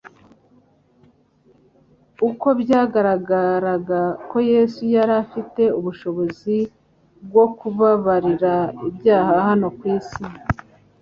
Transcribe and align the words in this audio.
Uko 2.29 2.47
byagaragaraga 2.61 4.01
ko 4.29 4.37
Yesu 4.51 4.81
yari 4.95 5.13
afite 5.23 5.61
ubushobozi 5.79 6.57
bwo 7.25 7.45
kubababarira 7.57 8.53
ibyaha 8.89 9.33
hano 9.47 9.67
ku 9.77 9.83
isi, 9.97 10.23